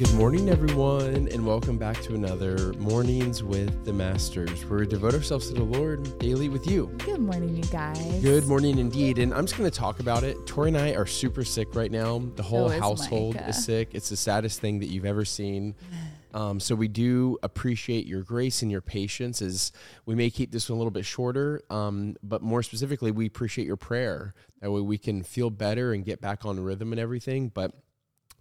Good 0.00 0.14
morning, 0.14 0.48
everyone, 0.48 1.28
and 1.30 1.46
welcome 1.46 1.76
back 1.76 2.00
to 2.04 2.14
another 2.14 2.72
Mornings 2.78 3.42
with 3.42 3.84
the 3.84 3.92
Masters, 3.92 4.64
where 4.64 4.78
we 4.78 4.86
devote 4.86 5.12
ourselves 5.12 5.48
to 5.48 5.52
the 5.52 5.62
Lord 5.62 6.18
daily 6.18 6.48
with 6.48 6.66
you. 6.66 6.86
Good 7.04 7.20
morning, 7.20 7.54
you 7.54 7.64
guys. 7.64 8.22
Good 8.22 8.46
morning, 8.46 8.78
indeed. 8.78 9.18
And 9.18 9.34
I'm 9.34 9.44
just 9.44 9.58
going 9.58 9.70
to 9.70 9.78
talk 9.78 10.00
about 10.00 10.22
it. 10.24 10.46
Tori 10.46 10.68
and 10.68 10.78
I 10.78 10.94
are 10.94 11.04
super 11.04 11.44
sick 11.44 11.74
right 11.74 11.90
now. 11.92 12.22
The 12.34 12.42
whole 12.42 12.70
So 12.70 12.74
is 12.76 12.80
household 12.80 13.34
Micah. 13.34 13.48
is 13.50 13.62
sick. 13.62 13.90
It's 13.92 14.08
the 14.08 14.16
saddest 14.16 14.58
thing 14.62 14.78
that 14.78 14.86
you've 14.86 15.04
ever 15.04 15.26
seen. 15.26 15.74
Um, 16.32 16.60
so 16.60 16.76
we 16.76 16.86
do 16.86 17.38
appreciate 17.42 18.06
your 18.06 18.22
grace 18.22 18.62
and 18.62 18.70
your 18.70 18.80
patience. 18.80 19.42
As 19.42 19.72
we 20.06 20.14
may 20.14 20.30
keep 20.30 20.52
this 20.52 20.70
one 20.70 20.76
a 20.76 20.78
little 20.78 20.92
bit 20.92 21.04
shorter, 21.04 21.60
um, 21.70 22.14
but 22.22 22.40
more 22.40 22.62
specifically, 22.62 23.10
we 23.10 23.26
appreciate 23.26 23.66
your 23.66 23.76
prayer. 23.76 24.32
That 24.60 24.70
way 24.70 24.80
we 24.80 24.96
can 24.96 25.24
feel 25.24 25.50
better 25.50 25.92
and 25.92 26.04
get 26.04 26.20
back 26.20 26.44
on 26.44 26.60
rhythm 26.60 26.92
and 26.92 27.00
everything. 27.00 27.48
But 27.48 27.72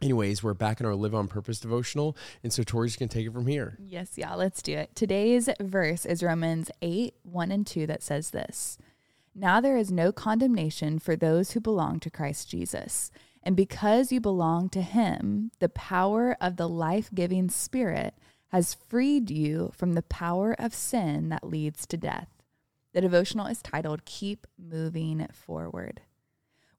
anyways, 0.02 0.44
we're 0.44 0.53
back 0.53 0.80
in 0.80 0.85
our 0.85 0.95
Live 0.95 1.16
on 1.16 1.27
Purpose 1.27 1.59
devotional, 1.59 2.16
and 2.44 2.52
so 2.52 2.63
Tori's 2.63 2.95
gonna 2.95 3.09
take 3.09 3.27
it 3.27 3.34
from 3.34 3.48
here. 3.48 3.77
Yes, 3.80 4.17
yeah, 4.17 4.34
let's 4.34 4.62
do 4.62 4.77
it. 4.77 4.95
Today's 4.95 5.49
verse 5.59 6.05
is 6.05 6.23
Romans 6.23 6.72
8 6.81 7.16
1 7.23 7.52
and 7.52 7.66
2 7.66 7.88
that 7.88 8.03
says 8.03 8.31
this 8.31 8.77
Now 9.35 9.62
there 9.62 9.77
is 9.77 9.91
no 9.91 10.12
condemnation 10.12 10.99
for 10.99 11.16
those 11.16 11.52
who 11.52 11.59
belong 11.59 11.99
to 12.02 12.09
Christ 12.09 12.49
Jesus. 12.49 13.12
And 13.41 13.55
because 13.55 14.12
you 14.12 14.20
belong 14.20 14.70
to 14.70 14.81
him, 14.81 15.52
the 15.59 15.70
power 15.70 16.36
of 16.41 16.58
the 16.58 16.67
life 16.67 17.09
giving 17.13 17.50
spirit 17.50 18.13
has 18.50 18.73
freed 18.73 19.30
you 19.30 19.72
from 19.73 19.94
the 19.94 20.02
power 20.02 20.53
of 20.59 20.73
sin 20.73 21.30
that 21.30 21.47
leads 21.47 21.86
to 21.88 21.97
death. 21.97 22.27
The 22.94 23.02
devotional 23.02 23.45
is 23.45 23.61
titled 23.61 24.05
Keep 24.05 24.47
Moving 24.58 25.25
Forward. 25.31 26.02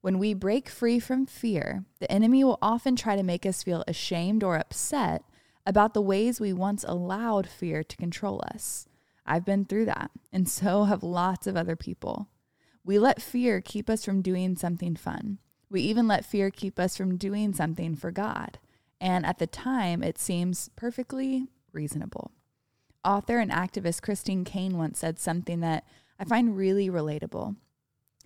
When 0.01 0.17
we 0.17 0.33
break 0.33 0.67
free 0.67 0.99
from 0.99 1.27
fear, 1.27 1.85
the 1.99 2.11
enemy 2.11 2.43
will 2.43 2.57
often 2.59 2.95
try 2.95 3.15
to 3.15 3.23
make 3.23 3.45
us 3.45 3.61
feel 3.61 3.83
ashamed 3.87 4.43
or 4.43 4.57
upset 4.57 5.23
about 5.65 5.93
the 5.93 6.01
ways 6.01 6.39
we 6.39 6.53
once 6.53 6.83
allowed 6.87 7.47
fear 7.47 7.83
to 7.83 7.97
control 7.97 8.43
us. 8.53 8.87
I've 9.27 9.45
been 9.45 9.63
through 9.65 9.85
that, 9.85 10.09
and 10.33 10.49
so 10.49 10.83
have 10.85 11.03
lots 11.03 11.45
of 11.45 11.55
other 11.55 11.75
people. 11.75 12.29
We 12.83 12.97
let 12.97 13.21
fear 13.21 13.61
keep 13.61 13.91
us 13.91 14.03
from 14.03 14.23
doing 14.23 14.55
something 14.55 14.95
fun. 14.95 15.37
We 15.69 15.81
even 15.81 16.07
let 16.07 16.25
fear 16.25 16.49
keep 16.49 16.79
us 16.79 16.97
from 16.97 17.17
doing 17.17 17.53
something 17.53 17.95
for 17.95 18.09
God. 18.11 18.57
And 18.99 19.23
at 19.23 19.37
the 19.37 19.47
time, 19.47 20.01
it 20.01 20.17
seems 20.17 20.69
perfectly 20.75 21.47
reasonable. 21.71 22.31
Author 23.05 23.37
and 23.37 23.51
activist 23.51 24.01
Christine 24.01 24.43
Caine 24.43 24.77
once 24.77 24.99
said 24.99 25.19
something 25.19 25.59
that 25.61 25.85
I 26.19 26.25
find 26.25 26.57
really 26.57 26.89
relatable. 26.89 27.55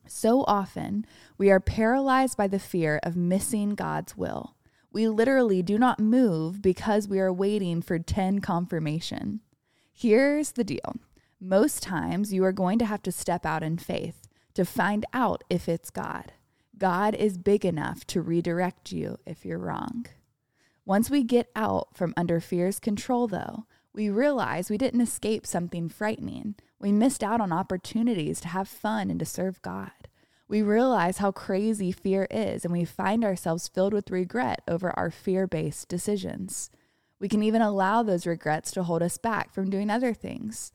So 0.08 0.44
often, 0.48 1.06
we 1.38 1.50
are 1.50 1.60
paralyzed 1.60 2.38
by 2.38 2.48
the 2.48 2.60
fear 2.60 3.00
of 3.04 3.16
missing 3.16 3.76
God's 3.76 4.16
will. 4.16 4.56
We 4.92 5.08
literally 5.08 5.62
do 5.62 5.78
not 5.78 6.00
move 6.00 6.62
because 6.62 7.08
we 7.08 7.20
are 7.20 7.34
waiting 7.34 7.82
for 7.82 8.00
10 8.00 8.40
confirmation. 8.40 9.42
Here's 9.92 10.52
the 10.52 10.64
deal 10.64 10.96
most 11.40 11.84
times, 11.84 12.34
you 12.34 12.44
are 12.44 12.52
going 12.52 12.80
to 12.80 12.86
have 12.86 13.04
to 13.04 13.12
step 13.12 13.46
out 13.46 13.62
in 13.62 13.78
faith 13.78 14.28
to 14.54 14.66
find 14.66 15.06
out 15.14 15.44
if 15.50 15.68
it's 15.68 15.90
God. 15.90 16.32
God 16.78 17.14
is 17.14 17.38
big 17.38 17.66
enough 17.66 18.06
to 18.08 18.22
redirect 18.22 18.92
you 18.92 19.18
if 19.26 19.46
you're 19.46 19.60
wrong. 19.60 20.06
Once 20.86 21.10
we 21.10 21.24
get 21.24 21.50
out 21.56 21.90
from 21.94 22.14
under 22.16 22.40
fear's 22.40 22.80
control, 22.80 23.28
though, 23.28 23.66
we 23.94 24.10
realize 24.10 24.70
we 24.70 24.78
didn't 24.78 25.02
escape 25.02 25.46
something 25.46 25.90
frightening. 25.90 26.56
We 26.86 26.92
missed 26.92 27.24
out 27.24 27.42
on 27.42 27.52
opportunities 27.52 28.40
to 28.42 28.48
have 28.50 28.68
fun 28.68 29.10
and 29.10 29.18
to 29.18 29.26
serve 29.26 29.60
God. 29.64 29.90
We 30.48 30.62
realize 30.62 31.18
how 31.18 31.32
crazy 31.32 31.92
fear 31.92 32.28
is, 32.30 32.64
and 32.64 32.72
we 32.72 32.86
find 32.86 33.26
ourselves 33.26 33.68
filled 33.68 33.92
with 33.92 34.12
regret 34.12 34.62
over 34.68 34.92
our 34.92 35.10
fear 35.10 35.48
based 35.48 35.90
decisions. 35.90 36.70
We 37.20 37.28
can 37.28 37.42
even 37.42 37.64
allow 37.64 38.04
those 38.04 38.28
regrets 38.28 38.70
to 38.74 38.84
hold 38.84 39.02
us 39.02 39.18
back 39.18 39.52
from 39.52 39.72
doing 39.72 39.90
other 39.90 40.14
things. 40.14 40.74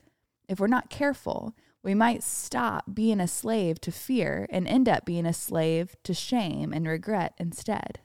If 0.49 0.59
we're 0.59 0.67
not 0.67 0.91
careful, 0.91 1.55
we 1.85 1.95
might 1.95 2.25
stop 2.25 2.93
being 2.93 3.21
a 3.21 3.29
slave 3.29 3.81
to 3.83 3.93
fear 3.93 4.49
and 4.51 4.67
end 4.67 4.89
up 4.89 5.05
being 5.05 5.27
a 5.27 5.33
slave 5.33 5.95
to 6.03 6.13
shame 6.13 6.73
and 6.73 6.89
regret 6.89 7.35
instead. 7.39 8.01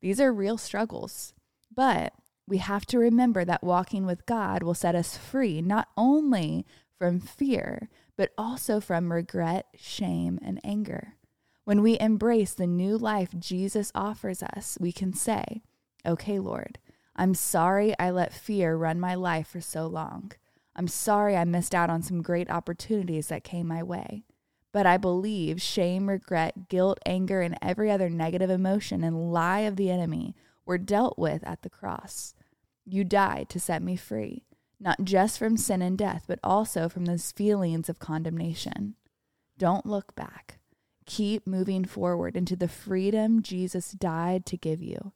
These 0.00 0.22
are 0.22 0.32
real 0.32 0.56
struggles, 0.56 1.34
but 1.70 2.14
we 2.48 2.56
have 2.58 2.86
to 2.86 2.98
remember 2.98 3.44
that 3.44 3.62
walking 3.62 4.06
with 4.06 4.24
God 4.24 4.62
will 4.62 4.72
set 4.72 4.94
us 4.94 5.18
free 5.18 5.60
not 5.60 5.88
only 5.98 6.64
from 6.98 7.20
fear, 7.20 7.88
but 8.16 8.32
also 8.38 8.80
from 8.80 9.12
regret, 9.12 9.66
shame, 9.76 10.38
and 10.42 10.60
anger. 10.64 11.14
When 11.64 11.82
we 11.82 11.98
embrace 11.98 12.54
the 12.54 12.66
new 12.66 12.96
life 12.96 13.30
Jesus 13.38 13.90
offers 13.94 14.42
us, 14.42 14.78
we 14.80 14.92
can 14.92 15.12
say, 15.12 15.62
Okay, 16.06 16.38
Lord, 16.38 16.78
I'm 17.16 17.34
sorry 17.34 17.94
I 17.98 18.10
let 18.10 18.32
fear 18.32 18.76
run 18.76 19.00
my 19.00 19.14
life 19.14 19.48
for 19.48 19.60
so 19.60 19.86
long. 19.86 20.32
I'm 20.76 20.86
sorry 20.86 21.36
I 21.36 21.44
missed 21.44 21.74
out 21.74 21.90
on 21.90 22.02
some 22.02 22.22
great 22.22 22.50
opportunities 22.50 23.28
that 23.28 23.42
came 23.42 23.66
my 23.66 23.82
way. 23.82 24.24
But 24.72 24.86
I 24.86 24.98
believe 24.98 25.62
shame, 25.62 26.08
regret, 26.08 26.68
guilt, 26.68 26.98
anger, 27.06 27.40
and 27.40 27.56
every 27.62 27.90
other 27.90 28.10
negative 28.10 28.50
emotion 28.50 29.02
and 29.02 29.32
lie 29.32 29.60
of 29.60 29.76
the 29.76 29.90
enemy 29.90 30.36
were 30.66 30.76
dealt 30.76 31.18
with 31.18 31.42
at 31.44 31.62
the 31.62 31.70
cross. 31.70 32.34
You 32.84 33.02
died 33.02 33.48
to 33.48 33.58
set 33.58 33.82
me 33.82 33.96
free, 33.96 34.44
not 34.78 35.04
just 35.04 35.38
from 35.38 35.56
sin 35.56 35.82
and 35.82 35.96
death, 35.96 36.24
but 36.26 36.38
also 36.44 36.88
from 36.88 37.06
those 37.06 37.32
feelings 37.32 37.88
of 37.88 37.98
condemnation. 37.98 38.94
Don't 39.58 39.86
look 39.86 40.14
back. 40.14 40.58
Keep 41.06 41.46
moving 41.46 41.84
forward 41.84 42.36
into 42.36 42.56
the 42.56 42.68
freedom 42.68 43.42
Jesus 43.42 43.92
died 43.92 44.44
to 44.46 44.56
give 44.56 44.82
you. 44.82 45.12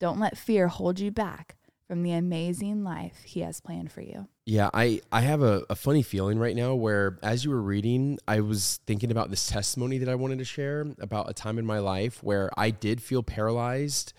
Don't 0.00 0.18
let 0.18 0.38
fear 0.38 0.68
hold 0.68 1.00
you 1.00 1.10
back 1.10 1.56
from 1.86 2.02
the 2.02 2.12
amazing 2.12 2.84
life 2.84 3.22
he 3.24 3.40
has 3.40 3.60
planned 3.60 3.90
for 3.90 4.02
you. 4.02 4.28
Yeah, 4.44 4.68
I, 4.74 5.00
I 5.10 5.22
have 5.22 5.42
a, 5.42 5.64
a 5.70 5.74
funny 5.74 6.02
feeling 6.02 6.38
right 6.38 6.54
now 6.54 6.74
where 6.74 7.18
as 7.22 7.44
you 7.44 7.50
were 7.50 7.62
reading, 7.62 8.18
I 8.28 8.40
was 8.40 8.80
thinking 8.86 9.10
about 9.10 9.30
this 9.30 9.46
testimony 9.46 9.98
that 9.98 10.08
I 10.08 10.14
wanted 10.14 10.38
to 10.38 10.44
share 10.44 10.86
about 11.00 11.30
a 11.30 11.34
time 11.34 11.58
in 11.58 11.64
my 11.64 11.78
life 11.78 12.22
where 12.22 12.50
I 12.56 12.70
did 12.70 13.02
feel 13.02 13.22
paralyzed 13.22 14.12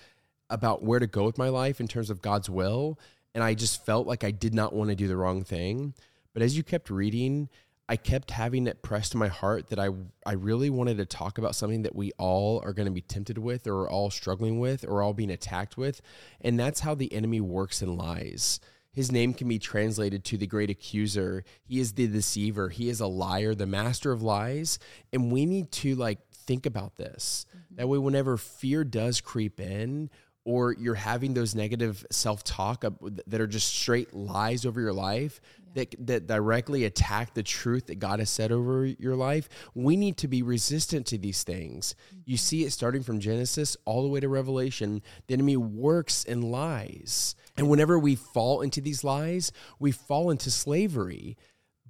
about 0.49 0.83
where 0.83 0.99
to 0.99 1.07
go 1.07 1.25
with 1.25 1.37
my 1.37 1.49
life 1.49 1.79
in 1.79 1.87
terms 1.87 2.09
of 2.09 2.23
God's 2.23 2.49
will. 2.49 2.99
And 3.33 3.43
I 3.43 3.53
just 3.53 3.85
felt 3.85 4.07
like 4.07 4.23
I 4.23 4.31
did 4.31 4.53
not 4.53 4.73
want 4.73 4.89
to 4.89 4.95
do 4.95 5.07
the 5.07 5.17
wrong 5.17 5.43
thing. 5.43 5.93
But 6.33 6.43
as 6.43 6.57
you 6.57 6.63
kept 6.63 6.89
reading, 6.89 7.49
I 7.87 7.95
kept 7.95 8.31
having 8.31 8.67
it 8.67 8.83
pressed 8.83 9.13
to 9.13 9.17
my 9.17 9.27
heart 9.27 9.69
that 9.69 9.79
I 9.79 9.89
I 10.25 10.33
really 10.33 10.69
wanted 10.69 10.97
to 10.97 11.05
talk 11.05 11.37
about 11.37 11.55
something 11.55 11.81
that 11.83 11.95
we 11.95 12.11
all 12.19 12.61
are 12.63 12.73
going 12.73 12.85
to 12.85 12.91
be 12.91 13.01
tempted 13.01 13.39
with 13.39 13.65
or 13.65 13.89
all 13.89 14.11
struggling 14.11 14.59
with 14.59 14.85
or 14.87 15.01
all 15.01 15.13
being 15.13 15.31
attacked 15.31 15.75
with. 15.75 16.01
And 16.41 16.59
that's 16.59 16.81
how 16.81 16.93
the 16.93 17.11
enemy 17.11 17.41
works 17.41 17.81
and 17.81 17.97
lies. 17.97 18.59
His 18.91 19.11
name 19.11 19.33
can 19.33 19.47
be 19.47 19.59
translated 19.59 20.23
to 20.25 20.37
the 20.37 20.47
great 20.47 20.69
accuser. 20.69 21.43
He 21.63 21.79
is 21.79 21.93
the 21.93 22.07
deceiver. 22.07 22.69
He 22.69 22.89
is 22.89 22.99
a 22.99 23.07
liar, 23.07 23.55
the 23.55 23.65
master 23.65 24.11
of 24.11 24.21
lies. 24.21 24.77
And 25.13 25.31
we 25.31 25.45
need 25.45 25.71
to 25.73 25.95
like 25.95 26.19
think 26.31 26.65
about 26.65 26.97
this. 26.97 27.45
Mm-hmm. 27.49 27.75
That 27.75 27.87
way, 27.87 27.97
whenever 27.97 28.37
fear 28.37 28.83
does 28.83 29.21
creep 29.21 29.59
in, 29.59 30.09
or 30.45 30.73
you're 30.73 30.95
having 30.95 31.33
those 31.33 31.53
negative 31.53 32.05
self-talk 32.11 32.83
that 33.27 33.41
are 33.41 33.47
just 33.47 33.73
straight 33.73 34.13
lies 34.13 34.65
over 34.65 34.79
your 34.79 34.93
life 34.93 35.41
that, 35.75 35.95
that 36.07 36.27
directly 36.27 36.85
attack 36.85 37.33
the 37.33 37.43
truth 37.43 37.87
that 37.87 37.99
God 37.99 38.19
has 38.19 38.29
said 38.29 38.51
over 38.51 38.85
your 38.85 39.15
life, 39.15 39.49
we 39.73 39.95
need 39.95 40.17
to 40.17 40.27
be 40.27 40.41
resistant 40.41 41.05
to 41.07 41.17
these 41.17 41.43
things. 41.43 41.95
You 42.25 42.35
mm-hmm. 42.35 42.37
see 42.37 42.63
it 42.63 42.71
starting 42.71 43.03
from 43.03 43.19
Genesis 43.19 43.77
all 43.85 44.03
the 44.03 44.09
way 44.09 44.19
to 44.19 44.29
Revelation. 44.29 45.01
The 45.27 45.33
enemy 45.33 45.57
works 45.57 46.23
in 46.23 46.41
lies. 46.41 47.35
And 47.57 47.69
whenever 47.69 47.99
we 47.99 48.15
fall 48.15 48.61
into 48.61 48.81
these 48.81 49.03
lies, 49.03 49.51
we 49.79 49.91
fall 49.91 50.31
into 50.31 50.51
slavery. 50.51 51.37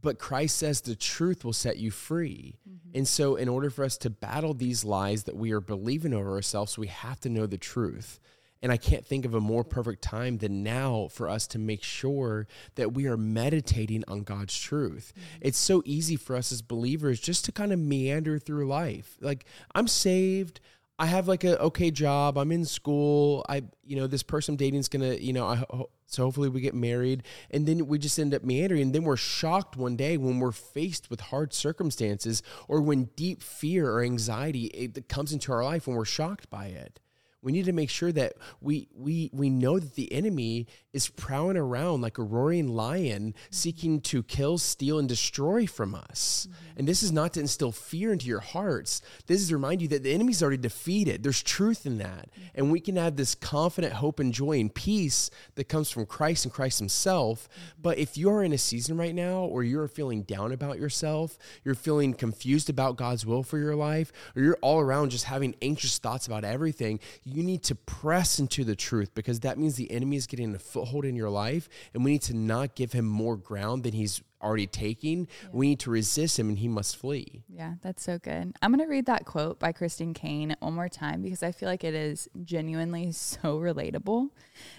But 0.01 0.17
Christ 0.17 0.57
says 0.57 0.81
the 0.81 0.95
truth 0.95 1.43
will 1.43 1.53
set 1.53 1.77
you 1.77 1.91
free. 1.91 2.55
Mm-hmm. 2.67 2.97
And 2.97 3.07
so, 3.07 3.35
in 3.35 3.49
order 3.49 3.69
for 3.69 3.83
us 3.83 3.97
to 3.99 4.09
battle 4.09 4.53
these 4.53 4.85
lies 4.85 5.25
that 5.25 5.35
we 5.35 5.51
are 5.51 5.59
believing 5.59 6.13
over 6.13 6.31
ourselves, 6.31 6.77
we 6.77 6.87
have 6.87 7.19
to 7.21 7.29
know 7.29 7.45
the 7.45 7.57
truth. 7.57 8.19
And 8.61 8.71
I 8.71 8.77
can't 8.77 9.05
think 9.05 9.25
of 9.25 9.33
a 9.33 9.39
more 9.39 9.63
perfect 9.63 10.01
time 10.01 10.39
than 10.39 10.63
now 10.63 11.07
for 11.11 11.29
us 11.29 11.47
to 11.47 11.59
make 11.59 11.81
sure 11.81 12.45
that 12.75 12.93
we 12.93 13.07
are 13.07 13.15
meditating 13.15 14.03
on 14.07 14.23
God's 14.23 14.59
truth. 14.59 15.13
Mm-hmm. 15.15 15.37
It's 15.41 15.57
so 15.57 15.81
easy 15.85 16.17
for 16.17 16.35
us 16.35 16.51
as 16.51 16.61
believers 16.61 17.19
just 17.21 17.45
to 17.45 17.53
kind 17.53 17.71
of 17.71 17.79
meander 17.79 18.37
through 18.37 18.67
life. 18.67 19.15
Like, 19.21 19.45
I'm 19.73 19.87
saved. 19.87 20.59
I 20.97 21.05
have 21.05 21.29
like 21.29 21.45
a 21.45 21.57
okay 21.61 21.91
job. 21.91 22.37
I'm 22.37 22.51
in 22.51 22.65
school. 22.65 23.45
I, 23.47 23.63
you 23.85 23.95
know, 23.95 24.07
this 24.07 24.23
person 24.23 24.53
I'm 24.53 24.57
dating 24.57 24.81
is 24.81 24.89
gonna, 24.89 25.13
you 25.13 25.31
know, 25.31 25.45
I 25.45 25.63
so 26.09 26.23
hopefully 26.23 26.49
we 26.49 26.59
get 26.59 26.73
married, 26.73 27.23
and 27.51 27.67
then 27.67 27.85
we 27.85 27.99
just 27.99 28.17
end 28.17 28.33
up 28.33 28.43
meandering. 28.43 28.81
And 28.81 28.95
then 28.95 29.03
we're 29.03 29.15
shocked 29.15 29.77
one 29.77 29.95
day 29.95 30.17
when 30.17 30.39
we're 30.39 30.51
faced 30.51 31.09
with 31.09 31.21
hard 31.21 31.53
circumstances, 31.53 32.41
or 32.67 32.81
when 32.81 33.05
deep 33.15 33.43
fear 33.43 33.91
or 33.91 34.01
anxiety 34.01 34.65
it 34.65 35.07
comes 35.07 35.31
into 35.31 35.53
our 35.53 35.63
life, 35.63 35.87
when 35.87 35.95
we're 35.95 36.05
shocked 36.05 36.49
by 36.49 36.65
it. 36.65 36.99
We 37.41 37.51
need 37.51 37.65
to 37.65 37.73
make 37.73 37.89
sure 37.89 38.11
that 38.11 38.33
we 38.61 38.89
we 38.93 39.29
we 39.33 39.49
know 39.49 39.79
that 39.79 39.95
the 39.95 40.11
enemy 40.11 40.67
is 40.91 41.07
prowling 41.07 41.57
around 41.57 42.01
like 42.01 42.17
a 42.17 42.23
roaring 42.23 42.67
lion, 42.67 43.35
seeking 43.51 44.01
to 44.01 44.23
kill, 44.23 44.57
steal, 44.57 44.97
and 44.97 45.07
destroy 45.07 45.67
from 45.67 45.93
us. 45.93 46.47
Mm-hmm. 46.49 46.79
And 46.79 46.87
this 46.87 47.03
is 47.03 47.11
not 47.11 47.33
to 47.33 47.39
instill 47.39 47.71
fear 47.71 48.11
into 48.11 48.25
your 48.25 48.39
hearts. 48.39 49.01
This 49.27 49.41
is 49.41 49.49
to 49.49 49.55
remind 49.55 49.81
you 49.81 49.87
that 49.89 50.01
the 50.01 50.13
enemy's 50.13 50.41
already 50.41 50.57
defeated. 50.57 51.21
There's 51.21 51.43
truth 51.43 51.85
in 51.85 51.99
that. 51.99 52.31
Mm-hmm. 52.31 52.47
And 52.55 52.71
we 52.71 52.79
can 52.79 52.95
have 52.95 53.17
this 53.17 53.35
confident 53.35 53.93
hope 53.93 54.19
and 54.19 54.33
joy 54.33 54.59
and 54.59 54.73
peace 54.73 55.29
that 55.55 55.69
comes 55.69 55.91
from 55.91 56.07
Christ 56.07 56.45
and 56.45 56.53
Christ 56.53 56.79
Himself. 56.79 57.47
Mm-hmm. 57.49 57.81
But 57.83 57.97
if 57.99 58.17
you're 58.17 58.43
in 58.43 58.53
a 58.53 58.57
season 58.57 58.97
right 58.97 59.13
now 59.13 59.41
or 59.41 59.63
you're 59.63 59.87
feeling 59.87 60.23
down 60.23 60.51
about 60.51 60.79
yourself, 60.79 61.37
you're 61.63 61.75
feeling 61.75 62.15
confused 62.15 62.69
about 62.69 62.97
God's 62.97 63.25
will 63.27 63.43
for 63.43 63.59
your 63.59 63.75
life, 63.75 64.11
or 64.35 64.41
you're 64.41 64.57
all 64.61 64.79
around 64.79 65.11
just 65.11 65.25
having 65.25 65.55
anxious 65.61 65.99
thoughts 65.99 66.25
about 66.25 66.43
everything, 66.43 66.99
you 67.23 67.43
need 67.43 67.61
to 67.63 67.75
press 67.75 68.39
into 68.39 68.63
the 68.63 68.75
truth 68.75 69.13
because 69.13 69.41
that 69.41 69.59
means 69.59 69.75
the 69.75 69.91
enemy 69.91 70.15
is 70.15 70.25
getting 70.25 70.55
a 70.55 70.59
foothold 70.79 71.05
in 71.05 71.15
your 71.15 71.29
life. 71.29 71.69
And 71.93 72.03
we 72.03 72.11
need 72.11 72.21
to 72.23 72.33
not 72.35 72.75
give 72.75 72.93
him 72.93 73.05
more 73.05 73.37
ground 73.37 73.83
than 73.83 73.93
he's 73.93 74.21
already 74.41 74.67
taking. 74.67 75.27
Yeah. 75.43 75.49
We 75.51 75.69
need 75.69 75.79
to 75.81 75.91
resist 75.91 76.39
him 76.39 76.49
and 76.49 76.57
he 76.57 76.67
must 76.67 76.95
flee. 76.97 77.43
Yeah, 77.49 77.75
that's 77.81 78.03
so 78.03 78.17
good. 78.17 78.55
I'm 78.61 78.71
going 78.71 78.85
to 78.85 78.89
read 78.89 79.05
that 79.07 79.25
quote 79.25 79.59
by 79.59 79.71
Christine 79.71 80.13
Caine 80.13 80.55
one 80.59 80.73
more 80.73 80.89
time 80.89 81.21
because 81.21 81.43
I 81.43 81.51
feel 81.51 81.67
like 81.67 81.83
it 81.83 81.93
is 81.93 82.27
genuinely 82.43 83.11
so 83.13 83.59
relatable. 83.59 84.29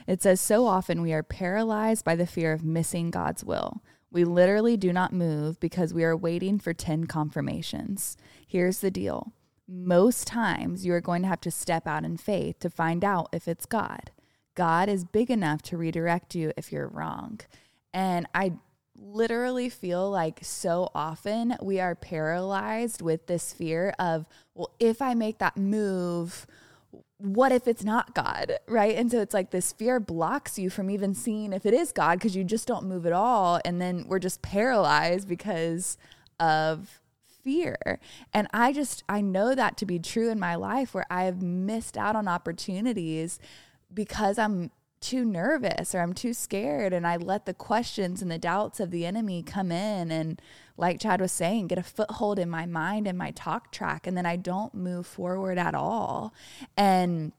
It 0.06 0.22
says, 0.22 0.40
So 0.40 0.66
often 0.66 1.02
we 1.02 1.12
are 1.12 1.22
paralyzed 1.22 2.04
by 2.04 2.16
the 2.16 2.26
fear 2.26 2.52
of 2.52 2.64
missing 2.64 3.10
God's 3.10 3.44
will. 3.44 3.82
We 4.12 4.24
literally 4.24 4.76
do 4.76 4.92
not 4.92 5.12
move 5.12 5.60
because 5.60 5.94
we 5.94 6.02
are 6.02 6.16
waiting 6.16 6.58
for 6.58 6.74
10 6.74 7.06
confirmations. 7.06 8.16
Here's 8.46 8.80
the 8.80 8.90
deal 8.90 9.32
most 9.68 10.26
times 10.26 10.84
you 10.84 10.92
are 10.92 11.00
going 11.00 11.22
to 11.22 11.28
have 11.28 11.40
to 11.40 11.50
step 11.50 11.86
out 11.86 12.04
in 12.04 12.16
faith 12.16 12.58
to 12.58 12.68
find 12.68 13.04
out 13.04 13.28
if 13.32 13.46
it's 13.46 13.66
God. 13.66 14.10
God 14.54 14.88
is 14.88 15.04
big 15.04 15.30
enough 15.30 15.62
to 15.62 15.76
redirect 15.76 16.34
you 16.34 16.52
if 16.56 16.72
you're 16.72 16.88
wrong. 16.88 17.40
And 17.92 18.26
I 18.34 18.52
literally 18.96 19.68
feel 19.68 20.10
like 20.10 20.40
so 20.42 20.90
often 20.94 21.56
we 21.62 21.80
are 21.80 21.94
paralyzed 21.94 23.00
with 23.02 23.26
this 23.26 23.52
fear 23.52 23.94
of, 23.98 24.26
well, 24.54 24.70
if 24.78 25.00
I 25.00 25.14
make 25.14 25.38
that 25.38 25.56
move, 25.56 26.46
what 27.18 27.52
if 27.52 27.68
it's 27.68 27.84
not 27.84 28.14
God? 28.14 28.58
Right. 28.66 28.96
And 28.96 29.10
so 29.10 29.20
it's 29.20 29.34
like 29.34 29.50
this 29.50 29.72
fear 29.72 30.00
blocks 30.00 30.58
you 30.58 30.70
from 30.70 30.90
even 30.90 31.14
seeing 31.14 31.52
if 31.52 31.66
it 31.66 31.74
is 31.74 31.92
God 31.92 32.18
because 32.18 32.36
you 32.36 32.44
just 32.44 32.66
don't 32.66 32.86
move 32.86 33.06
at 33.06 33.12
all. 33.12 33.60
And 33.64 33.80
then 33.80 34.04
we're 34.06 34.18
just 34.18 34.42
paralyzed 34.42 35.28
because 35.28 35.96
of 36.38 37.00
fear. 37.42 38.00
And 38.32 38.48
I 38.52 38.72
just, 38.72 39.04
I 39.08 39.20
know 39.20 39.54
that 39.54 39.76
to 39.78 39.86
be 39.86 39.98
true 39.98 40.30
in 40.30 40.38
my 40.38 40.54
life 40.54 40.94
where 40.94 41.06
I 41.10 41.24
have 41.24 41.42
missed 41.42 41.96
out 41.96 42.16
on 42.16 42.28
opportunities 42.28 43.38
because 43.92 44.38
I'm 44.38 44.70
too 45.00 45.24
nervous 45.24 45.94
or 45.94 46.00
I'm 46.00 46.12
too 46.12 46.34
scared 46.34 46.92
and 46.92 47.06
I 47.06 47.16
let 47.16 47.46
the 47.46 47.54
questions 47.54 48.20
and 48.20 48.30
the 48.30 48.38
doubts 48.38 48.80
of 48.80 48.90
the 48.90 49.06
enemy 49.06 49.42
come 49.42 49.72
in 49.72 50.10
and 50.10 50.40
like 50.76 51.00
Chad 51.00 51.20
was 51.20 51.32
saying 51.32 51.68
get 51.68 51.78
a 51.78 51.82
foothold 51.82 52.38
in 52.38 52.50
my 52.50 52.66
mind 52.66 53.06
and 53.06 53.16
my 53.16 53.30
talk 53.30 53.72
track 53.72 54.06
and 54.06 54.16
then 54.16 54.26
I 54.26 54.36
don't 54.36 54.74
move 54.74 55.06
forward 55.06 55.56
at 55.56 55.74
all. 55.74 56.34
And 56.76 57.32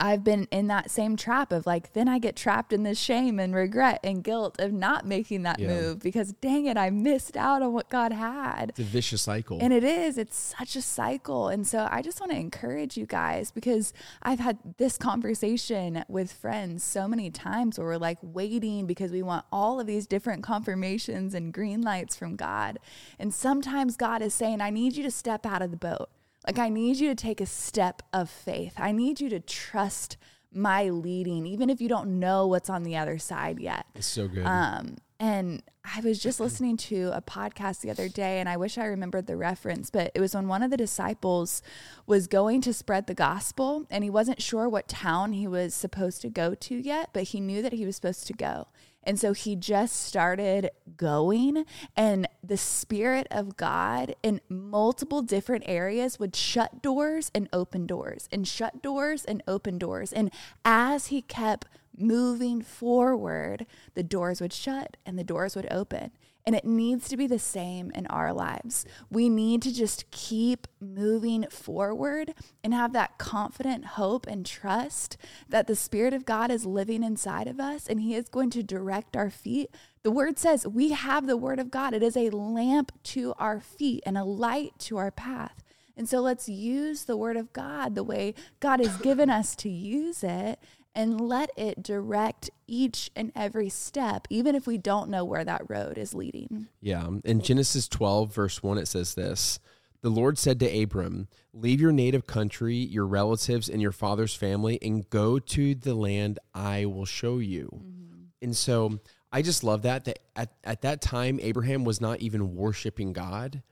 I've 0.00 0.24
been 0.24 0.48
in 0.50 0.68
that 0.68 0.90
same 0.90 1.16
trap 1.16 1.52
of 1.52 1.66
like, 1.66 1.92
then 1.92 2.08
I 2.08 2.18
get 2.18 2.34
trapped 2.34 2.72
in 2.72 2.82
this 2.82 2.98
shame 2.98 3.38
and 3.38 3.54
regret 3.54 4.00
and 4.02 4.24
guilt 4.24 4.56
of 4.58 4.72
not 4.72 5.06
making 5.06 5.42
that 5.42 5.58
yeah. 5.58 5.68
move 5.68 6.00
because 6.00 6.32
dang 6.32 6.64
it, 6.66 6.78
I 6.78 6.88
missed 6.88 7.36
out 7.36 7.60
on 7.60 7.74
what 7.74 7.90
God 7.90 8.12
had. 8.12 8.70
It's 8.70 8.78
a 8.78 8.84
vicious 8.84 9.22
cycle. 9.22 9.58
And 9.60 9.72
it 9.72 9.84
is, 9.84 10.16
it's 10.16 10.54
such 10.58 10.74
a 10.74 10.82
cycle. 10.82 11.48
And 11.48 11.66
so 11.66 11.86
I 11.90 12.00
just 12.00 12.18
want 12.18 12.32
to 12.32 12.38
encourage 12.38 12.96
you 12.96 13.04
guys 13.04 13.50
because 13.50 13.92
I've 14.22 14.40
had 14.40 14.58
this 14.78 14.96
conversation 14.96 16.02
with 16.08 16.32
friends 16.32 16.82
so 16.82 17.06
many 17.06 17.30
times 17.30 17.78
where 17.78 17.88
we're 17.88 17.96
like 17.98 18.18
waiting 18.22 18.86
because 18.86 19.12
we 19.12 19.22
want 19.22 19.44
all 19.52 19.78
of 19.78 19.86
these 19.86 20.06
different 20.06 20.42
confirmations 20.42 21.34
and 21.34 21.52
green 21.52 21.82
lights 21.82 22.16
from 22.16 22.36
God. 22.36 22.78
And 23.18 23.34
sometimes 23.34 23.96
God 23.96 24.22
is 24.22 24.32
saying, 24.32 24.62
I 24.62 24.70
need 24.70 24.96
you 24.96 25.02
to 25.02 25.10
step 25.10 25.44
out 25.44 25.60
of 25.60 25.70
the 25.70 25.76
boat. 25.76 26.08
Like, 26.46 26.58
I 26.58 26.68
need 26.68 26.96
you 26.96 27.08
to 27.08 27.14
take 27.14 27.40
a 27.40 27.46
step 27.46 28.02
of 28.12 28.30
faith. 28.30 28.74
I 28.78 28.92
need 28.92 29.20
you 29.20 29.28
to 29.30 29.40
trust 29.40 30.16
my 30.52 30.88
leading, 30.88 31.46
even 31.46 31.70
if 31.70 31.80
you 31.80 31.88
don't 31.88 32.18
know 32.18 32.46
what's 32.46 32.70
on 32.70 32.82
the 32.82 32.96
other 32.96 33.18
side 33.18 33.60
yet. 33.60 33.86
It's 33.94 34.06
so 34.06 34.26
good. 34.26 34.46
Um, 34.46 34.96
and 35.20 35.62
I 35.84 36.00
was 36.00 36.18
just 36.18 36.36
mm-hmm. 36.36 36.44
listening 36.44 36.76
to 36.78 37.10
a 37.14 37.20
podcast 37.20 37.82
the 37.82 37.90
other 37.90 38.08
day, 38.08 38.40
and 38.40 38.48
I 38.48 38.56
wish 38.56 38.78
I 38.78 38.86
remembered 38.86 39.26
the 39.26 39.36
reference, 39.36 39.90
but 39.90 40.10
it 40.14 40.20
was 40.20 40.34
when 40.34 40.48
one 40.48 40.62
of 40.62 40.70
the 40.70 40.76
disciples 40.76 41.62
was 42.06 42.26
going 42.26 42.62
to 42.62 42.72
spread 42.72 43.06
the 43.06 43.14
gospel, 43.14 43.86
and 43.90 44.02
he 44.02 44.10
wasn't 44.10 44.42
sure 44.42 44.68
what 44.68 44.88
town 44.88 45.34
he 45.34 45.46
was 45.46 45.74
supposed 45.74 46.22
to 46.22 46.30
go 46.30 46.54
to 46.54 46.74
yet, 46.74 47.10
but 47.12 47.24
he 47.24 47.40
knew 47.40 47.60
that 47.60 47.74
he 47.74 47.84
was 47.86 47.96
supposed 47.96 48.26
to 48.26 48.32
go. 48.32 48.68
And 49.02 49.18
so 49.18 49.32
he 49.32 49.56
just 49.56 49.96
started 49.96 50.70
going, 50.96 51.64
and 51.96 52.28
the 52.42 52.58
Spirit 52.58 53.26
of 53.30 53.56
God 53.56 54.14
in 54.22 54.40
multiple 54.48 55.22
different 55.22 55.64
areas 55.66 56.18
would 56.18 56.36
shut 56.36 56.82
doors 56.82 57.30
and 57.34 57.48
open 57.52 57.86
doors, 57.86 58.28
and 58.32 58.46
shut 58.46 58.82
doors 58.82 59.24
and 59.24 59.42
open 59.48 59.78
doors. 59.78 60.12
And 60.12 60.30
as 60.64 61.06
he 61.06 61.22
kept 61.22 61.66
moving 61.96 62.62
forward, 62.62 63.66
the 63.94 64.02
doors 64.02 64.40
would 64.40 64.52
shut 64.52 64.96
and 65.04 65.18
the 65.18 65.24
doors 65.24 65.56
would 65.56 65.70
open. 65.70 66.12
And 66.46 66.56
it 66.56 66.64
needs 66.64 67.06
to 67.08 67.16
be 67.16 67.26
the 67.26 67.38
same 67.38 67.90
in 67.94 68.06
our 68.06 68.32
lives. 68.32 68.86
We 69.10 69.28
need 69.28 69.60
to 69.62 69.74
just 69.74 70.10
keep 70.10 70.66
moving 70.80 71.44
forward 71.50 72.32
and 72.64 72.72
have 72.72 72.92
that 72.94 73.18
confident 73.18 73.84
hope 73.84 74.26
and 74.26 74.46
trust 74.46 75.18
that 75.48 75.66
the 75.66 75.76
Spirit 75.76 76.14
of 76.14 76.24
God 76.24 76.50
is 76.50 76.64
living 76.64 77.04
inside 77.04 77.46
of 77.46 77.60
us 77.60 77.86
and 77.86 78.00
He 78.00 78.14
is 78.14 78.28
going 78.28 78.50
to 78.50 78.62
direct 78.62 79.16
our 79.16 79.30
feet. 79.30 79.70
The 80.02 80.10
Word 80.10 80.38
says 80.38 80.66
we 80.66 80.92
have 80.92 81.26
the 81.26 81.36
Word 81.36 81.58
of 81.58 81.70
God, 81.70 81.92
it 81.92 82.02
is 82.02 82.16
a 82.16 82.30
lamp 82.30 82.90
to 83.04 83.34
our 83.38 83.60
feet 83.60 84.02
and 84.06 84.16
a 84.16 84.24
light 84.24 84.72
to 84.80 84.96
our 84.96 85.10
path. 85.10 85.62
And 85.96 86.08
so 86.08 86.20
let's 86.20 86.48
use 86.48 87.04
the 87.04 87.18
Word 87.18 87.36
of 87.36 87.52
God 87.52 87.94
the 87.94 88.02
way 88.02 88.34
God 88.60 88.80
has 88.80 88.96
given 88.96 89.28
us 89.28 89.54
to 89.56 89.68
use 89.68 90.24
it 90.24 90.58
and 90.94 91.20
let 91.20 91.50
it 91.56 91.82
direct 91.82 92.50
each 92.66 93.10
and 93.14 93.32
every 93.34 93.68
step, 93.68 94.26
even 94.30 94.54
if 94.54 94.66
we 94.66 94.78
don't 94.78 95.10
know 95.10 95.24
where 95.24 95.44
that 95.44 95.62
road 95.68 95.98
is 95.98 96.14
leading. 96.14 96.68
Yeah. 96.80 97.08
In 97.24 97.40
Genesis 97.40 97.88
12, 97.88 98.34
verse 98.34 98.62
1, 98.62 98.78
it 98.78 98.88
says 98.88 99.14
this 99.14 99.60
The 100.02 100.10
Lord 100.10 100.38
said 100.38 100.58
to 100.60 100.82
Abram, 100.82 101.28
Leave 101.52 101.80
your 101.80 101.92
native 101.92 102.26
country, 102.26 102.76
your 102.76 103.06
relatives, 103.06 103.68
and 103.68 103.80
your 103.80 103.92
father's 103.92 104.34
family, 104.34 104.78
and 104.82 105.08
go 105.10 105.38
to 105.38 105.74
the 105.74 105.94
land 105.94 106.38
I 106.54 106.86
will 106.86 107.06
show 107.06 107.38
you. 107.38 107.68
Mm-hmm. 107.72 108.22
And 108.42 108.56
so 108.56 109.00
I 109.32 109.42
just 109.42 109.62
love 109.62 109.82
that, 109.82 110.06
that 110.06 110.18
at, 110.34 110.52
at 110.64 110.82
that 110.82 111.00
time, 111.00 111.38
Abraham 111.40 111.84
was 111.84 112.00
not 112.00 112.20
even 112.20 112.56
worshiping 112.56 113.12
God. 113.12 113.62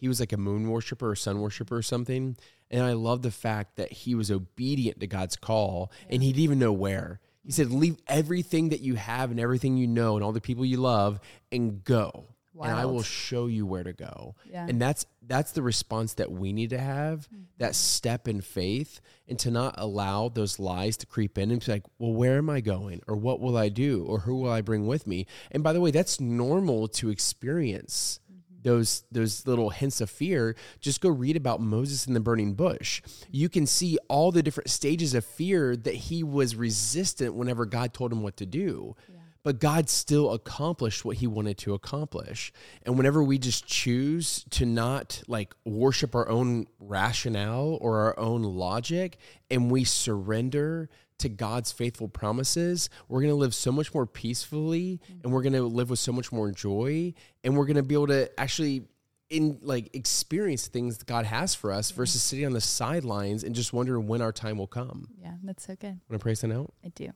He 0.00 0.08
was 0.08 0.18
like 0.18 0.32
a 0.32 0.38
moon 0.38 0.68
worshiper 0.68 1.10
or 1.10 1.14
sun 1.14 1.40
worshiper 1.40 1.76
or 1.76 1.82
something. 1.82 2.36
And 2.70 2.82
I 2.82 2.94
love 2.94 3.20
the 3.20 3.30
fact 3.30 3.76
that 3.76 3.92
he 3.92 4.14
was 4.14 4.30
obedient 4.30 4.98
to 5.00 5.06
God's 5.06 5.36
call 5.36 5.92
yeah. 6.06 6.14
and 6.14 6.22
he 6.22 6.32
didn't 6.32 6.44
even 6.44 6.58
know 6.58 6.72
where. 6.72 7.20
He 7.44 7.52
said, 7.52 7.70
Leave 7.70 7.96
everything 8.06 8.70
that 8.70 8.80
you 8.80 8.94
have 8.94 9.30
and 9.30 9.38
everything 9.38 9.76
you 9.76 9.86
know 9.86 10.16
and 10.16 10.24
all 10.24 10.32
the 10.32 10.40
people 10.40 10.64
you 10.64 10.78
love 10.78 11.20
and 11.52 11.84
go. 11.84 12.26
Wild. 12.54 12.70
And 12.70 12.80
I 12.80 12.86
will 12.86 13.02
show 13.02 13.46
you 13.46 13.64
where 13.64 13.84
to 13.84 13.92
go. 13.92 14.34
Yeah. 14.50 14.66
And 14.68 14.80
that's 14.80 15.06
that's 15.26 15.52
the 15.52 15.62
response 15.62 16.14
that 16.14 16.32
we 16.32 16.52
need 16.52 16.70
to 16.70 16.78
have, 16.78 17.28
mm-hmm. 17.28 17.42
that 17.58 17.74
step 17.74 18.26
in 18.26 18.40
faith, 18.40 19.00
and 19.28 19.38
to 19.38 19.50
not 19.50 19.76
allow 19.78 20.28
those 20.28 20.58
lies 20.58 20.96
to 20.98 21.06
creep 21.06 21.38
in 21.38 21.50
and 21.50 21.64
be 21.64 21.72
like, 21.72 21.84
well, 21.98 22.12
where 22.12 22.38
am 22.38 22.50
I 22.50 22.60
going? 22.60 23.02
Or 23.06 23.16
what 23.16 23.40
will 23.40 23.56
I 23.56 23.68
do? 23.68 24.04
Or 24.04 24.20
who 24.20 24.40
will 24.40 24.50
I 24.50 24.62
bring 24.62 24.86
with 24.86 25.06
me? 25.06 25.26
And 25.52 25.62
by 25.62 25.72
the 25.72 25.80
way, 25.80 25.90
that's 25.90 26.20
normal 26.20 26.88
to 26.88 27.10
experience 27.10 28.18
those 28.62 29.04
those 29.10 29.46
little 29.46 29.70
hints 29.70 30.00
of 30.00 30.10
fear, 30.10 30.56
just 30.80 31.00
go 31.00 31.08
read 31.08 31.36
about 31.36 31.60
Moses 31.60 32.06
in 32.06 32.14
the 32.14 32.20
burning 32.20 32.54
bush. 32.54 33.02
You 33.30 33.48
can 33.48 33.66
see 33.66 33.98
all 34.08 34.32
the 34.32 34.42
different 34.42 34.70
stages 34.70 35.14
of 35.14 35.24
fear 35.24 35.76
that 35.76 35.94
he 35.94 36.22
was 36.22 36.56
resistant 36.56 37.34
whenever 37.34 37.66
God 37.66 37.94
told 37.94 38.12
him 38.12 38.22
what 38.22 38.36
to 38.38 38.46
do. 38.46 38.96
Yeah. 39.08 39.16
But 39.42 39.58
God 39.58 39.88
still 39.88 40.32
accomplished 40.32 41.04
what 41.04 41.16
he 41.16 41.26
wanted 41.26 41.56
to 41.58 41.72
accomplish. 41.72 42.52
And 42.84 42.98
whenever 42.98 43.22
we 43.22 43.38
just 43.38 43.66
choose 43.66 44.44
to 44.50 44.66
not 44.66 45.22
like 45.28 45.54
worship 45.64 46.14
our 46.14 46.28
own 46.28 46.66
rationale 46.78 47.78
or 47.80 48.00
our 48.00 48.18
own 48.18 48.42
logic 48.42 49.16
and 49.50 49.70
we 49.70 49.84
surrender 49.84 50.90
to 51.20 51.28
God's 51.28 51.72
faithful 51.72 52.08
promises, 52.08 52.90
we're 53.08 53.20
going 53.20 53.32
to 53.32 53.36
live 53.36 53.54
so 53.54 53.72
much 53.72 53.94
more 53.94 54.06
peacefully 54.06 55.00
mm-hmm. 55.04 55.20
and 55.24 55.32
we're 55.32 55.42
going 55.42 55.52
to 55.54 55.62
live 55.62 55.90
with 55.90 55.98
so 55.98 56.12
much 56.12 56.32
more 56.32 56.50
joy 56.50 57.14
and 57.44 57.56
we're 57.56 57.66
going 57.66 57.76
to 57.76 57.82
be 57.82 57.94
able 57.94 58.08
to 58.08 58.40
actually 58.40 58.84
in 59.30 59.58
like 59.62 59.94
experience 59.94 60.66
things 60.66 60.98
that 60.98 61.06
God 61.06 61.24
has 61.24 61.54
for 61.54 61.72
us 61.72 61.92
versus 61.92 62.20
sitting 62.20 62.44
on 62.46 62.52
the 62.52 62.60
sidelines 62.60 63.44
and 63.44 63.54
just 63.54 63.72
wondering 63.72 64.08
when 64.08 64.20
our 64.20 64.32
time 64.32 64.58
will 64.58 64.66
come. 64.66 65.08
Yeah, 65.22 65.34
that's 65.44 65.66
so 65.66 65.76
good. 65.76 66.00
Want 66.08 66.12
to 66.12 66.18
pray 66.18 66.34
something 66.34 66.58
out? 66.58 66.74
I 66.84 66.88
do. 66.88 67.10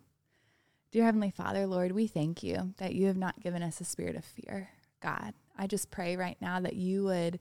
Dear 0.92 1.04
Heavenly 1.04 1.32
Father, 1.32 1.66
Lord, 1.66 1.90
we 1.90 2.06
thank 2.06 2.44
you 2.44 2.72
that 2.76 2.94
you 2.94 3.08
have 3.08 3.16
not 3.16 3.40
given 3.40 3.64
us 3.64 3.80
a 3.80 3.84
spirit 3.84 4.14
of 4.14 4.24
fear. 4.24 4.68
God, 5.02 5.34
I 5.58 5.66
just 5.66 5.90
pray 5.90 6.16
right 6.16 6.36
now 6.40 6.60
that 6.60 6.76
you 6.76 7.02
would 7.02 7.40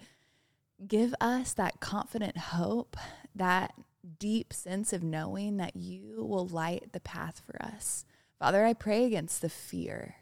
give 0.85 1.13
us 1.21 1.53
that 1.53 1.79
confident 1.79 2.35
hope, 2.35 2.97
that 3.35 3.73
deep 4.19 4.53
sense 4.53 4.93
of 4.93 5.03
knowing 5.03 5.57
that 5.57 5.75
you 5.75 6.25
will 6.25 6.47
light 6.47 6.91
the 6.91 6.99
path 6.99 7.41
for 7.45 7.61
us. 7.61 8.05
Father, 8.39 8.65
I 8.65 8.73
pray 8.73 9.05
against 9.05 9.41
the 9.41 9.49
fear. 9.49 10.15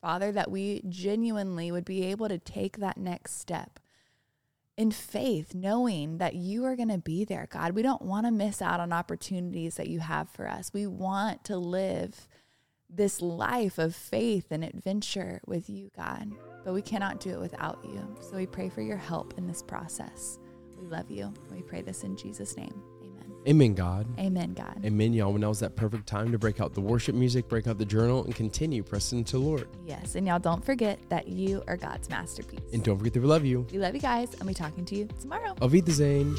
Father, 0.00 0.32
that 0.32 0.50
we 0.50 0.82
genuinely 0.88 1.72
would 1.72 1.84
be 1.84 2.04
able 2.06 2.28
to 2.28 2.38
take 2.38 2.78
that 2.78 2.96
next 2.96 3.38
step 3.40 3.80
in 4.76 4.92
faith, 4.92 5.54
knowing 5.56 6.18
that 6.18 6.36
you 6.36 6.64
are 6.64 6.76
going 6.76 6.88
to 6.88 6.98
be 6.98 7.24
there, 7.24 7.48
God. 7.50 7.72
We 7.72 7.82
don't 7.82 8.02
want 8.02 8.26
to 8.26 8.32
miss 8.32 8.62
out 8.62 8.78
on 8.78 8.92
opportunities 8.92 9.74
that 9.74 9.88
you 9.88 9.98
have 9.98 10.28
for 10.30 10.48
us. 10.48 10.72
We 10.72 10.86
want 10.86 11.44
to 11.44 11.56
live 11.56 12.28
this 12.88 13.20
life 13.20 13.76
of 13.78 13.94
faith 13.94 14.46
and 14.50 14.64
adventure 14.64 15.40
with 15.46 15.68
you, 15.68 15.90
God, 15.96 16.30
but 16.64 16.74
we 16.74 16.80
cannot 16.80 17.20
do 17.20 17.30
it 17.30 17.40
without 17.40 17.80
you. 17.84 18.16
So 18.20 18.36
we 18.36 18.46
pray 18.46 18.68
for 18.68 18.80
your 18.80 18.96
help 18.96 19.36
in 19.36 19.48
this 19.48 19.62
process. 19.62 20.38
We 20.80 20.86
love 20.86 21.10
you. 21.10 21.34
We 21.50 21.62
pray 21.62 21.82
this 21.82 22.04
in 22.04 22.16
Jesus' 22.16 22.56
name. 22.56 22.80
Amen. 23.46 23.74
God. 23.74 24.06
Amen, 24.18 24.54
God. 24.54 24.80
Amen, 24.84 25.12
y'all. 25.12 25.32
When 25.32 25.40
now 25.40 25.50
is 25.50 25.60
that 25.60 25.76
perfect 25.76 26.06
time 26.06 26.32
to 26.32 26.38
break 26.38 26.60
out 26.60 26.74
the 26.74 26.80
worship 26.80 27.14
music, 27.14 27.48
break 27.48 27.66
out 27.66 27.78
the 27.78 27.84
journal, 27.84 28.24
and 28.24 28.34
continue 28.34 28.82
pressing 28.82 29.24
to 29.24 29.32
the 29.32 29.38
Lord. 29.38 29.68
Yes. 29.86 30.14
And 30.14 30.26
y'all 30.26 30.38
don't 30.38 30.64
forget 30.64 30.98
that 31.08 31.28
you 31.28 31.62
are 31.68 31.76
God's 31.76 32.10
masterpiece. 32.10 32.60
And 32.72 32.82
don't 32.82 32.98
forget 32.98 33.14
that 33.14 33.20
we 33.20 33.26
love 33.26 33.44
you. 33.44 33.66
we 33.72 33.78
love 33.78 33.94
you 33.94 34.00
guys, 34.00 34.34
and 34.34 34.46
we 34.46 34.54
talking 34.54 34.84
to 34.86 34.96
you 34.96 35.08
tomorrow. 35.20 35.54
Auf 35.60 35.72
Wiedersehen. 35.72 36.34